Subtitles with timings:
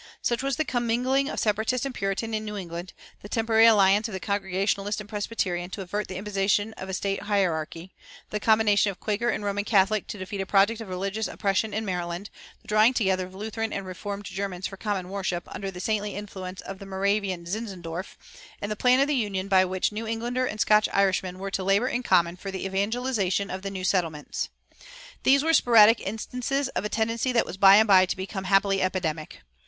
[0.23, 4.19] Such was the commingling of Separatist and Puritan in New England; the temporary alliance of
[4.19, 7.93] Congregationalist and Presbyterian to avert the imposition of a state hierarchy;
[8.31, 11.85] the combination of Quaker and Roman Catholic to defeat a project of religious oppression in
[11.85, 12.31] Maryland;
[12.63, 16.61] the drawing together of Lutheran and Reformed Germans for common worship, under the saintly influence
[16.61, 18.17] of the Moravian Zinzendorf;
[18.59, 21.87] and the "Plan of Union" by which New Englander and Scotch Irishman were to labor
[21.87, 24.49] in common for the evangelization of the new settlements.[406:1]
[25.21, 28.81] These were sporadic instances of a tendency that was by and by to become happily
[28.81, 29.41] epidemic.